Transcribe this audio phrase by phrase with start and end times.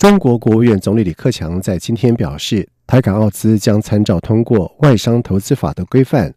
[0.00, 6.32] 中国国务院总理李克强在今天表示，台港澳资将参照通过外商投资法的规范，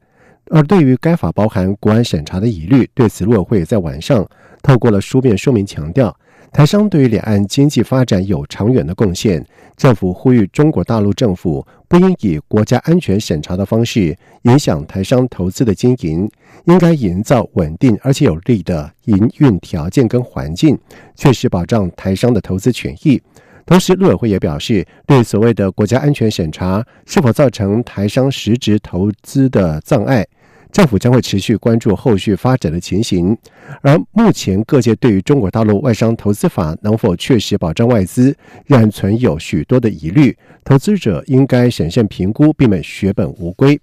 [0.52, 4.27] 而对于该法包含国安审查的疑虑，对此陆委会在晚上
[4.62, 6.13] 透过了书面说明，强调。
[6.52, 9.41] 台商对于两岸经济发展有长远的贡献，
[9.77, 16.30] 政府呼吁中国大陆政府不应以国家安全审查的方式影响台商投资的经营，
[16.66, 20.77] 应该营造稳定而且有利的营运条件跟环境，
[21.16, 23.21] 确实保障台商的投资权益。
[23.66, 30.26] 同时，陆委会也表示，对所谓的国家安全审查是否造成台商实质投资的障碍。
[30.71, 33.37] 政府将会持续关注后续发展的情形，
[33.82, 40.35] 而目前各界对于中国大陆外商投资法能否确实保障外资，仍存有许多的疑虑。
[40.63, 43.80] 投资者应该审慎评估，避免血本无归。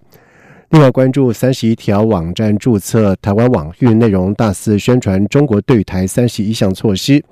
[0.70, 7.22] 另外，关注三十一条网站注册台湾网域内容大肆宣传中国对台三十一项措施，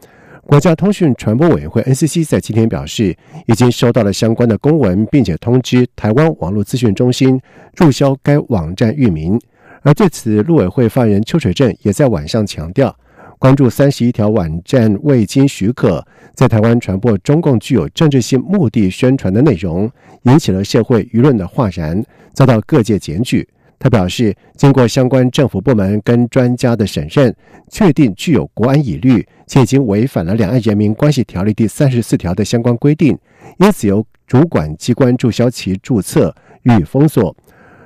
[0.49, 7.39] 国家通讯传播委员会 NCC 在今天表示，已经收到了相关的公文，并且通知台湾网络资讯中心
[7.75, 9.39] 注销该网站域名。
[9.83, 12.97] 而对此，陆委会发言人邱水正也在晚上强调，
[13.39, 16.03] 关注三十一条网站未经许可
[16.35, 19.91] 在台湾传播中共具有政治性目的宣传的内容，
[20.23, 23.47] 引起了社会舆论的哗然，遭到各界检举。
[23.79, 27.35] 他表示，经过相关政府部门跟专家的审慎，
[27.71, 33.17] 确定具有国安疑虑，且已经违反了《两岸人民关系条例》第三十四条的相关规定，
[33.59, 36.35] 因此由主管机关注销其注册
[36.65, 37.35] 予以封锁。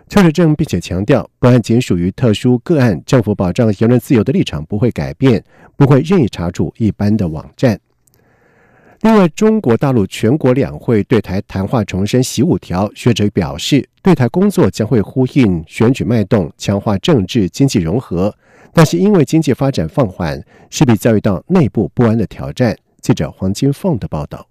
[0.09, 5.43] 邱水正并且强调，本案仅属于特殊个案，政府保障言论自由的立场不会改变，
[5.77, 7.79] 不会任意查处一般的网站。
[9.03, 18.33] 另外，中国大陆全国两会对台谈话重申“习五条”，学者表示，对台工作将会呼应选举脉动，强化政治经济融合，
[18.73, 20.41] 但是因为经济发展放缓，
[20.71, 22.79] 势必遭遇到内部不安的挑战。
[23.01, 24.47] 记者黄金凤的报道。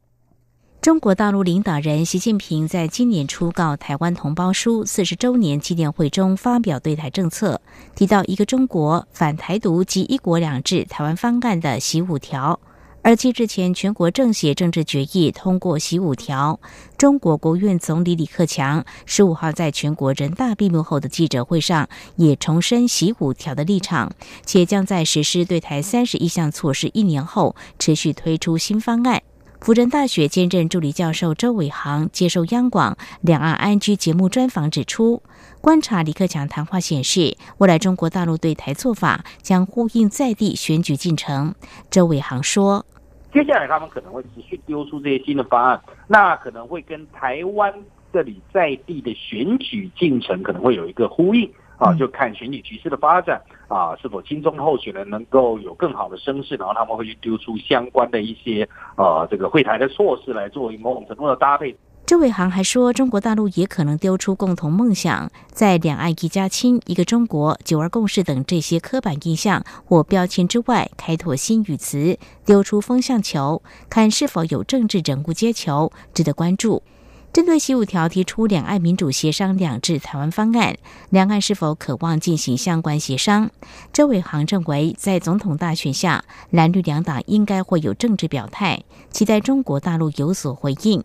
[0.82, 7.62] 中国大陆领导人习近平在今年初告台湾同胞书四十周年纪念会中发表对台政策，
[7.96, 12.60] 提到一个中国、反台独及一国两制台湾方案的“习五条”。
[13.04, 16.60] 而七日前全国政协政治决议通过“习五条”，
[16.98, 24.12] 中国国务院总理李克强十五号在全国人大闭幕后的记者会上也重申“习五条”的立场，
[24.46, 29.24] 且将在实施对台三十一项措施一年后，持续推出新方案。
[29.60, 35.22] 辅仁大学兼任助理教授周伟航接受央广两岸安居节目专访指出，
[35.62, 41.54] 观察李克强谈话显示，未来中国大陆对台做法将呼应在地选举进程。
[41.92, 42.84] 周伟航说
[43.32, 47.72] ：“接下来他们可能会持续丢出这些新的方案，那可能会跟台湾
[48.12, 53.40] 这里在地的选举进程可能会有一个呼应啊，就看选举局势的发展。”
[53.70, 58.68] 啊，是否亲中候选人能够有更好的声势，然后他们会去丢出相关的一些
[58.98, 61.74] 呃这个会台的措施来做某种程度的搭配。
[62.12, 76.84] 周伟航还说，中国大陆也可能丢出共同梦想，在两岸一家亲、一个中国、九二共识等这些刻板印象或标签之外，开拓新语词，丢出风向球，看是否有政治人物接球，值得关注。
[77.32, 80.76] 针对习五条提出两岸民主协商两制台湾方案，
[81.12, 83.50] 两岸是否渴望进行相关协商？
[83.94, 91.02] 周伟航认为，在总统大选下，蓝绿两党应该会有政治表态，期待中国大陆有所回应。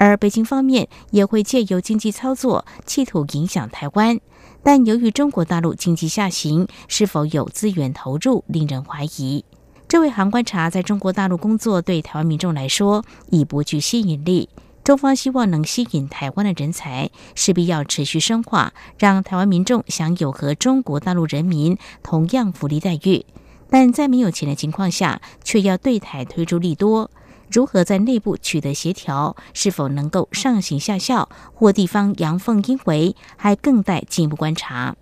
[0.00, 4.18] 而北京方面也会借由经济操作，企图影响台湾。
[4.62, 9.44] 但由于中国大陆经济下行，是否有资源投入，令人怀疑。
[9.86, 14.48] 这位韩观察，在中国大陆工作对台湾民众来说已不具吸引力。
[14.82, 23.26] 中方希望能吸引台湾的人才，势必要持续深化，让台湾民众享有和中国大陆人民同样福利待遇。
[23.68, 27.10] 但在没有钱的情况下，却要对台推出利多，
[27.50, 34.94] 如何在内部取得协调，是否能够上行下效，或地方阳奉阴违，还更待进一步观察。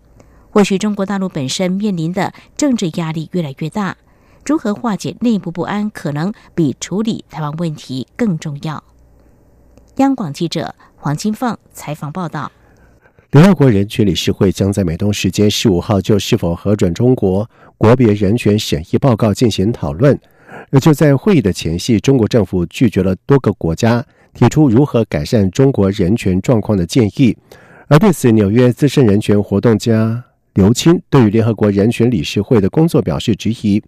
[0.51, 3.99] 或许中国大陆本身面临的政治压力越来越大，
[4.47, 8.83] 如何化解内部不安，可能比处理台湾问题更重要。
[9.97, 12.51] 央广记者黄金凤采访报道：
[13.33, 20.19] 联合国人权理事会将在美东时间十五号就是否核准中国国别人权审议报告进行讨论。
[20.71, 24.05] 而就在会议的前夕，中国政府拒绝了多个国家
[24.35, 27.37] 提出如何改善中国人权状况的建议。
[27.87, 30.23] 而对此，纽约资深人权活动家
[30.55, 33.83] 刘青对于联合国人权理事会的工作表示质疑。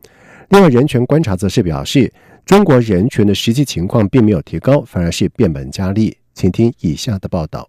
[0.49, 2.11] 另外，人权观察则是表示，
[2.47, 6.17] 中国人权的实际情况并没有提高，反而是变本加厉。
[6.33, 7.69] 请听以下的报道。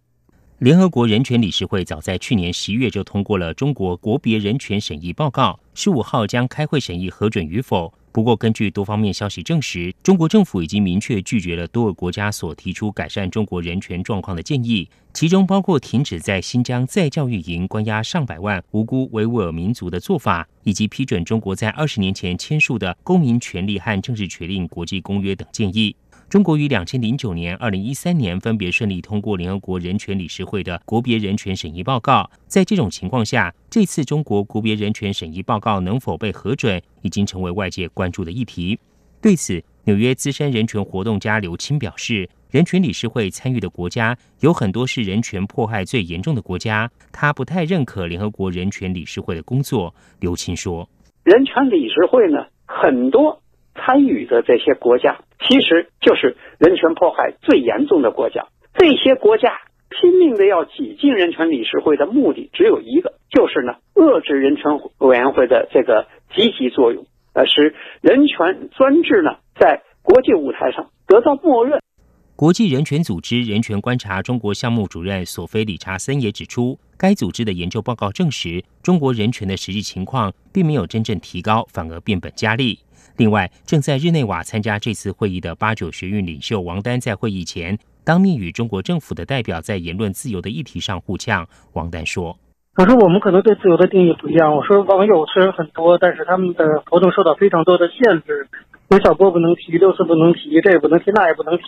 [0.59, 7.93] 联合国人权理事会早在去年十一月就通过了中国国别人权审议报告，十五号将开会审议核准与否。
[8.13, 25.95] 不过，根据多方面消息证实，中国政府已经明确拒绝了多个国家所提出改善中国人权状况的建议，其中包括停止在新疆再教育营关押上百万无辜维吾尔民族的做法，以及批准中国在二十年前签署的公民权利和政治权利国际公约等建议。
[26.31, 32.31] 中国于两千零九年、二零一三年分别顺利通过联合国人权理事会的国别人权审议报告。
[32.47, 38.79] 在这种情况下，这次中国国别人权审议报告能否被核准，已经成为外界关注的议题。
[39.21, 49.93] 对此，纽约资深人权活动家刘青表示，人权理事会参与的国家有很多是人权迫害最严重的国家，他不太认可联合国人权理事会的工作。
[50.21, 50.87] 刘青说
[51.25, 53.37] ：“人权理事会呢，很多。”
[53.75, 58.47] 参与的这些国家，其实就是人权迫害最严重的国家。
[58.73, 59.59] 这些国家
[59.89, 71.79] 拼命的要挤进人权理事会的目的只有一个，就是呢，遏制人权委员会的这个积极作用，呃，使人权专制呢在国际舞台上得到默认。
[72.35, 82.79] 国际人权组织人权观察中国项目主任索菲·理查森也指出，该组织的研究报告证实，中国人权的实际情况并没有真正提高，反而变本加厉。
[83.17, 91.45] 另外，正在日内瓦参加这次会议的八九学运领袖王丹在会议前当面与中国政府的代表在言论自由的议题上互呛。
[91.73, 92.35] 王丹说
[92.77, 94.55] ：“我说我们可能对自由的定义不一样。
[94.55, 98.47] 我说网友虽然很多，但是他们的活动受到非常多的限制，
[98.89, 101.63] 刘晓波不能提，六四不能提，这也不能提，那也不能提。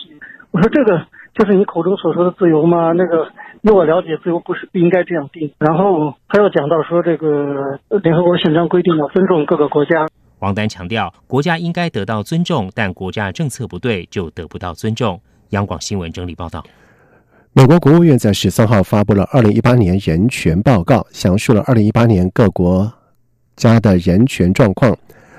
[0.50, 2.92] 我说这个就是你口中所说的自由吗？
[2.92, 3.28] 那个
[3.62, 5.52] 依我了解，自由不是不应该这样定。
[5.58, 10.08] 然后他又讲到说，这个联合国宪章规定要尊重各个国家。”
[10.44, 15.18] 王丹强调，国家应该得到尊重，但国家政策不对就得不到尊重。
[15.50, 16.62] 央广新闻整理报道：
[17.54, 22.92] 美国国务院在十三号发布了二零一八年人权报告，详述了二零一八年各国
[23.56, 24.94] 家的人权状况。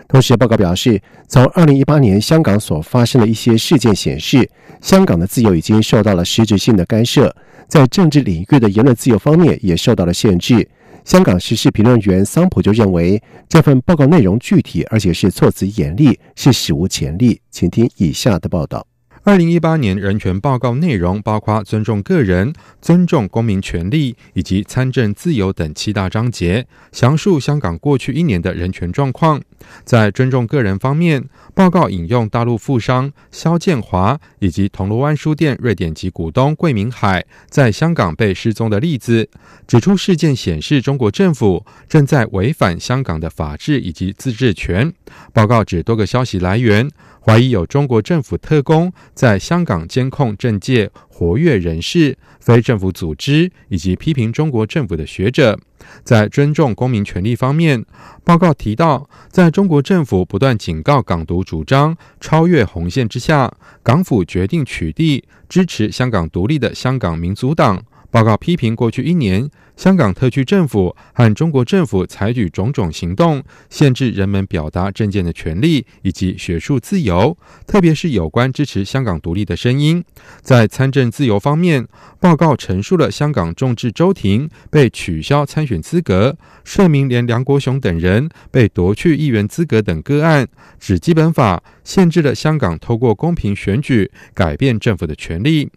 [0.08, 4.50] 同时，报告表示，从二零一八年香港所发生的一些事件显示，
[4.82, 7.36] 香港的自由已经受到了实质性的干涉，
[7.68, 10.68] 在政治领域的言论自由方面也受到了限制。
[11.06, 17.40] 香港时事评论员桑普就认为，这份报告内容具体，而且是措辞严厉，是史无前例。
[17.52, 18.86] 请听以下的报道。
[19.26, 29.42] 二零一八年人权报告内容包括尊重个人、尊重公民权利以及参政自由等七大章节，详述香港过去一年的人权状况。
[29.84, 39.28] 在尊重个人方面，报告引用大陆富商肖建华以及铜锣湾书店瑞典籍股东桂明海在香港被失踪的例子，
[39.66, 44.94] 指出事件显示中国政府正在违反香港的法治以及自治权。
[45.34, 46.88] 报告指多个消息来源。
[47.26, 55.60] 怀疑有中国政府特工在香港监控政界活跃人士、非政府组织以及批评中国政府的学者。
[56.04, 57.84] 在尊重公民权利方面，
[58.24, 63.52] 报告提到，在中国政府不断警告港独主张超越红线之下，
[63.82, 67.84] 港府决定取缔支持香港独立的香港民族党。
[68.16, 80.02] 报告批评过去一年，香港特区政府和中国政府采取种种行动，限制人们表达政见的权利以及学术自由，特别是有关支持香港独立的声音。
[80.42, 81.86] 在参政自由方面，
[82.22, 90.48] 报告陈述了香港众志周庭被取消参选资格、社民连梁国雄等人被夺去议员资格等个案，
[90.80, 95.70] 指基本法限制了香港透过公平选举改变政府的权利。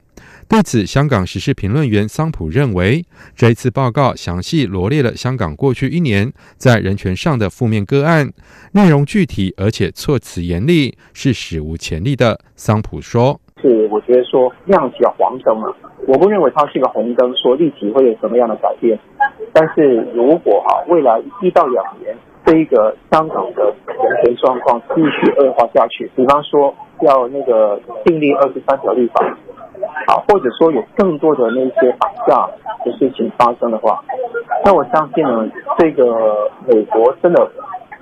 [0.48, 3.04] 对此，香港时事评论员桑普认为，
[3.36, 8.32] 这一次报告详细罗列了香港过去一年在人权上的负面个案，
[8.72, 12.40] 内容具体而且措辞严厉，是史无前例的。
[12.56, 15.68] 桑普说：“是，我觉得说亮起了黄灯啊，
[16.06, 18.98] 我不认为它是一个红灯，说立即会有什么样的改变。
[19.52, 29.38] 但是如果哈未来一到两年，这一个香港的人权状况继续恶化下去，比方说要那个订立二十三条立法。”
[30.06, 32.48] 啊，或者说有更多的那些绑架
[32.84, 34.02] 的事情发生的话，
[34.64, 37.50] 那我相信呢，这个美国真的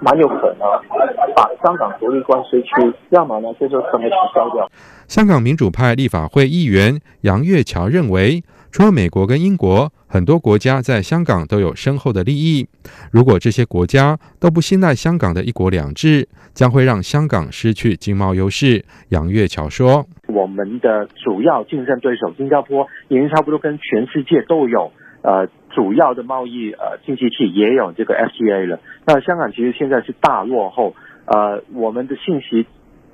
[0.00, 0.68] 蛮有可能
[1.34, 2.70] 把香港独立关税区，
[3.10, 4.68] 要么呢就是整个取消掉。
[5.08, 8.42] 香港民主派立法会议员杨月桥认为，
[8.76, 12.68] 除了美国跟英国，很多国家在香港都有深厚的利益。
[13.10, 18.84] 如果这些国家都不信赖香港的一国两制，将会让香港失去经贸优势。
[19.08, 24.92] 杨月桥说：“我们的主要竞争对手新加坡已经差不多跟全世界都有
[25.22, 28.78] 呃主要的贸易呃经济体也有这个 FTA 了。
[29.06, 30.94] 那香港其实现在是大落后。
[31.28, 32.64] 呃，我们的信息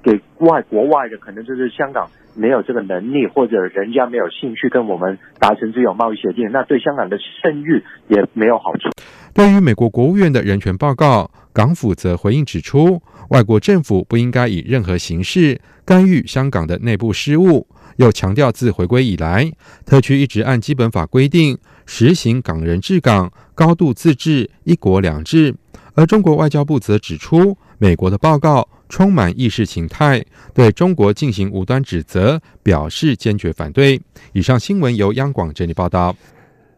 [0.03, 8.89] 给外国外的，可能就是香港。”没有这个能力，或者人家没有兴趣跟我们达成这种贸易协定，那对香港的声誉也没有好处。
[9.35, 17.67] 对于美国国务院的人权报告，港府则回应指出，外国政府不应该以任何形式干预香港的内部事务，
[17.97, 19.53] 又强调自回归以来，
[19.85, 25.55] 特区一直按基本法规定实行港人治港、高度自治、一国两制。
[25.95, 28.67] 而中国外交部则指出，美国的报告。
[28.93, 30.23] 充满意识形态，
[30.53, 33.99] 对中国进行无端指责，表示坚决反对。
[34.35, 36.15] 以上新闻由央广整理报道。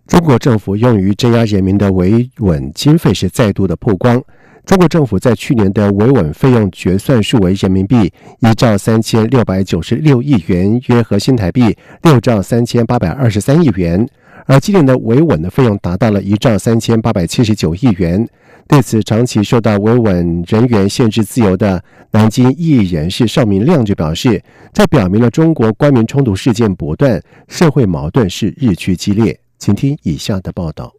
[0.07, 4.23] 中国政府用于镇压人民的维稳经费是再度的曝光。
[4.65, 14.09] 中国政府在去年的维稳费用决算数为人民币一兆三千六百九十六亿元，约合新台币六兆三千八百二十三亿元。
[14.47, 18.25] 而今年的维稳的费用达到了一兆三千八百七十九亿元。
[18.67, 24.43] 对此，长期受到维稳人员限制自由的南京异议人士邵明亮就表示，
[24.73, 29.39] 这表明了中国官民冲突事件不断，社会矛盾是日趋激烈。
[29.59, 30.93] 请听以下的报道：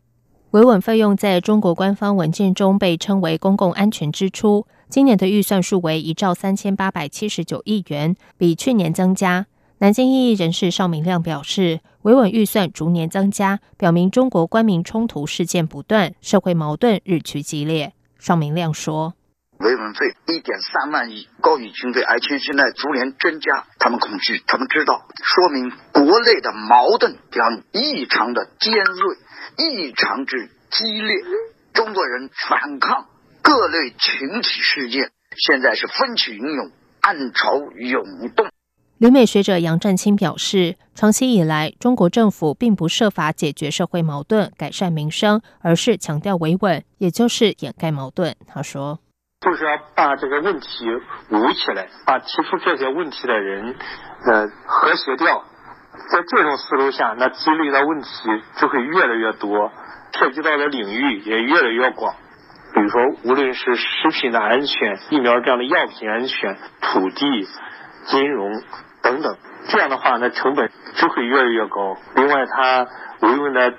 [0.52, 9.48] 维稳费用在中国官方文件中被称为公共安全支出，今年的预算数为一兆三千八百七十九亿元，比去年增加。
[9.80, 17.92] 南京异议人士邵明亮表示，维稳预算逐年增加，表明中国官民冲突事件不断，社会矛盾日趋激烈。
[18.18, 19.16] 邵明亮说
[19.60, 29.18] ：“维稳费一点三万亿，高于经费，而且现在逐年增加，他们恐惧，他们知道，说明国内的矛盾将异常的尖锐，
[29.58, 31.18] 异常之激烈。
[31.74, 33.08] 中国人反抗
[33.42, 38.48] 各类群体事件，现在是风起云涌，暗潮涌动。”
[38.98, 48.34] 旅美学者杨占清表示，长期以来，中国政府并不设法解决社会矛盾、改善民生，而是强调维稳，也就是掩盖矛盾。
[48.48, 48.98] 他说
[49.46, 50.86] ：“就是要把这个问题
[51.30, 53.76] 捂起来，把提出这些问题的人，
[54.32, 55.44] 呃，和谐掉。
[56.10, 58.08] 在这种思路下，那积累的问题
[58.62, 59.74] 就会越来越多，
[60.14, 62.16] 涉及到的领域也越来越广。
[62.74, 67.26] 比如说，无论是食品的安全、疫苗这样的药品安全、土地、
[68.06, 68.62] 金融。”
[69.06, 71.96] 等等，这样的话，那成本就会越来越高。
[72.16, 72.88] 另外，它
[73.20, 73.72] 维稳的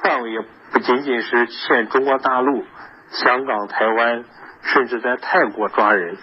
[0.00, 0.38] 范围也
[0.70, 2.62] 不仅仅是限中国大陆、
[3.10, 4.24] 香港、台湾，
[4.62, 6.16] 甚至在泰国抓人，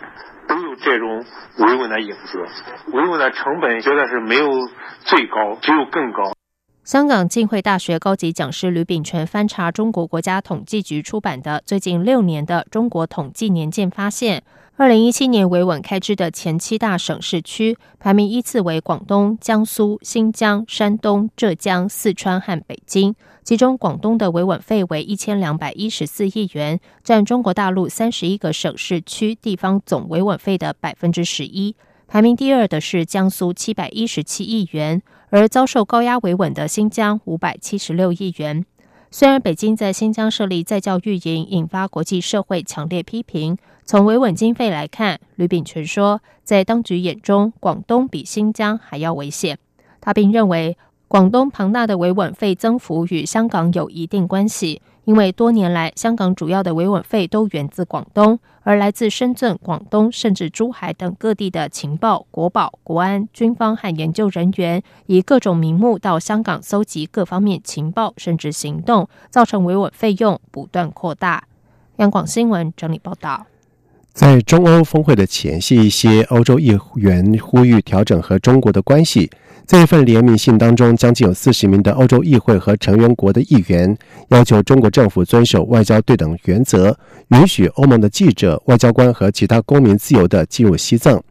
[0.47, 1.25] 都有这种
[1.57, 2.45] 维稳的影子。
[2.93, 4.47] 维稳的成本觉得是没有
[5.01, 6.31] 最高，只有更高。
[6.85, 14.43] 香港浸会大学高级讲师吕炳权翻查中国国家统计局出版的最近六年的中国统计年鉴，发现。
[14.77, 23.15] 二零一七年维稳开支的前七大省市区排名依次为广东、江苏、新疆、山东、浙江、四川和北京。
[23.41, 31.74] 其中，广东的维稳费为一千两百一十四亿元，占中国大陆三十一个省市区地方总维稳费的百分之十一。
[32.05, 38.65] 排名第二的是江苏七百一十七亿元，而遭受高压维稳的新疆五百七十六亿元。
[39.17, 43.57] 虽然北京在新疆设立在教育营，引发国际社会强烈批评。
[43.86, 49.57] 从维稳经费来看，吕炳全说，在当局眼中，广东比新疆还要危险。
[50.01, 71.43] 他并认为，广东庞大的维稳费增幅与香港有一定关系，因为多年来，香港主要的维稳费都源自广东，而来自深圳、广东甚至珠海等各地的情报、国保、国安、军方和研究人员，以各种名目到香港搜集各方面情报，甚至行动，造成维稳费用不断扩大。
[71.97, 73.45] 央广新闻整理报道。
[74.15, 79.29] 在中欧峰会的前夕，一些欧洲议员呼吁调整和中国的关系。
[79.65, 83.93] 在一份联名信当中，将近有四十名的欧洲议会和成员国的议员
[84.29, 91.22] 要求中国政府遵守外交对等原则，允许欧盟的记者、外交官和其他公民自由地进入西藏。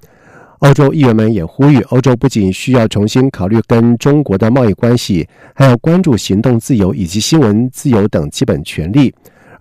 [0.58, 9.14] 欧洲议员们也呼吁，欧洲不仅需要重新考虑跟中国的贸易关系，还要关注行动自由以及新闻自由等基本权利。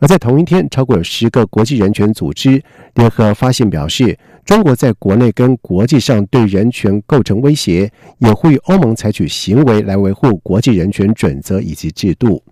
[0.04, 2.62] 而在同一天，超过有十个国际人权组织
[2.96, 12.44] 联合发信表示，中国在国内跟国际上对人权构成威胁，也呼吁欧盟采取行为来维护国际人权准则以及制度。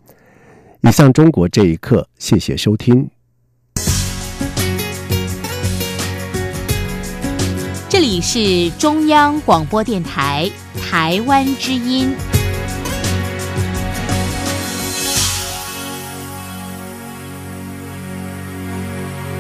[0.80, 3.10] 以上中国这一刻，谢谢收听。
[7.90, 10.50] 这里是中央广播电台
[10.82, 12.16] 台湾之音。